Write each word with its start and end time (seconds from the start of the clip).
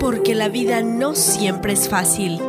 porque 0.00 0.34
la 0.34 0.48
vida 0.48 0.80
no 0.80 1.14
siempre 1.14 1.74
es 1.74 1.88
fácil. 1.88 2.40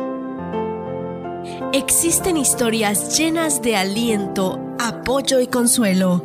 Existen 1.72 2.36
historias 2.36 3.16
llenas 3.16 3.62
de 3.62 3.76
aliento, 3.76 4.58
apoyo 4.80 5.38
y 5.38 5.46
consuelo. 5.46 6.24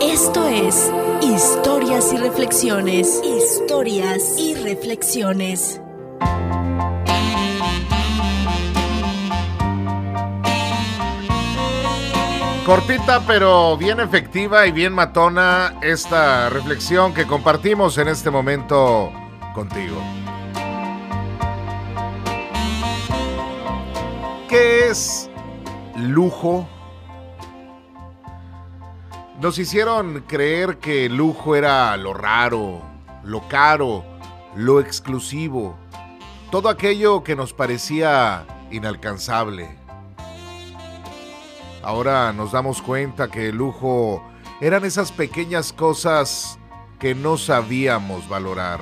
Esto 0.00 0.46
es 0.46 0.90
Historias 1.22 2.12
y 2.12 2.18
Reflexiones. 2.18 3.20
Historias 3.24 4.38
y 4.38 4.54
Reflexiones. 4.54 5.80
Cortita 12.64 13.20
pero 13.26 13.76
bien 13.76 13.98
efectiva 13.98 14.66
y 14.66 14.72
bien 14.72 14.92
matona 14.92 15.74
esta 15.82 16.48
reflexión 16.50 17.12
que 17.12 17.26
compartimos 17.26 17.98
en 17.98 18.08
este 18.08 18.30
momento 18.30 19.12
contigo. 19.54 19.96
¿Qué 24.48 24.88
es 24.88 25.30
lujo? 25.96 26.68
Nos 29.40 29.58
hicieron 29.58 30.24
creer 30.26 30.78
que 30.78 31.06
el 31.06 31.16
lujo 31.16 31.56
era 31.56 31.96
lo 31.96 32.12
raro, 32.12 32.82
lo 33.24 33.46
caro, 33.48 34.04
lo 34.54 34.80
exclusivo, 34.80 35.76
todo 36.50 36.68
aquello 36.68 37.22
que 37.22 37.36
nos 37.36 37.52
parecía 37.52 38.44
inalcanzable. 38.70 39.78
Ahora 41.82 42.32
nos 42.32 42.52
damos 42.52 42.82
cuenta 42.82 43.30
que 43.30 43.48
el 43.48 43.56
lujo 43.56 44.22
eran 44.60 44.84
esas 44.84 45.10
pequeñas 45.12 45.72
cosas 45.72 46.58
que 46.98 47.14
no 47.14 47.38
sabíamos 47.38 48.28
valorar. 48.28 48.80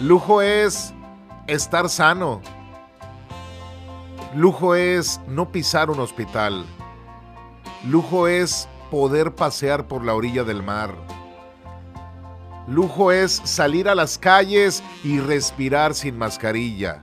Lujo 0.00 0.42
es 0.42 0.94
estar 1.46 1.88
sano. 1.88 2.40
Lujo 4.34 4.74
es 4.74 5.20
no 5.28 5.52
pisar 5.52 5.90
un 5.90 6.00
hospital. 6.00 6.64
Lujo 7.84 8.26
es 8.26 8.68
poder 8.90 9.34
pasear 9.34 9.86
por 9.86 10.04
la 10.04 10.14
orilla 10.14 10.44
del 10.44 10.62
mar. 10.62 10.94
Lujo 12.66 13.12
es 13.12 13.42
salir 13.44 13.88
a 13.88 13.94
las 13.94 14.18
calles 14.18 14.82
y 15.04 15.20
respirar 15.20 15.94
sin 15.94 16.16
mascarilla. 16.16 17.02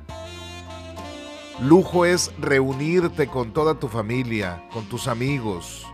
Lujo 1.62 2.06
es 2.06 2.32
reunirte 2.40 3.28
con 3.28 3.54
toda 3.54 3.76
tu 3.76 3.88
familia, 3.88 4.64
con 4.74 4.86
tus 4.86 5.08
amigos. 5.08 5.86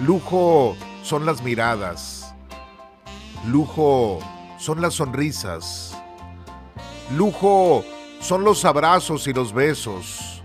Lujo 0.00 0.76
son 1.02 1.26
las 1.26 1.42
miradas. 1.42 2.34
Lujo 3.46 4.20
son 4.64 4.80
las 4.80 4.94
sonrisas. 4.94 5.94
Lujo 7.14 7.84
son 8.20 8.44
los 8.44 8.64
abrazos 8.64 9.26
y 9.26 9.34
los 9.34 9.52
besos. 9.52 10.42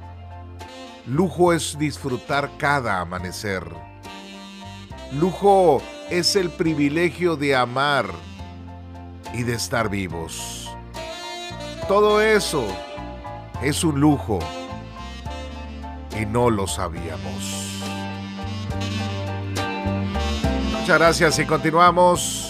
Lujo 1.07 1.53
es 1.53 1.79
disfrutar 1.79 2.51
cada 2.57 2.99
amanecer. 2.99 3.63
Lujo 5.13 5.81
es 6.09 6.35
el 6.35 6.49
privilegio 6.49 7.37
de 7.37 7.55
amar 7.55 8.07
y 9.33 9.43
de 9.43 9.53
estar 9.53 9.89
vivos. 9.89 10.69
Todo 11.87 12.19
eso 12.21 12.65
es 13.63 13.85
un 13.85 14.01
lujo 14.01 14.39
y 16.19 16.25
no 16.25 16.49
lo 16.49 16.67
sabíamos. 16.67 17.79
Muchas 20.77 20.99
gracias 20.99 21.39
y 21.39 21.45
continuamos 21.45 22.48